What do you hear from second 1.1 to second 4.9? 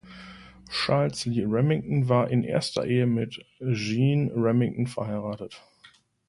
Lee Remington war in erster Ehe mit Jeanne Remington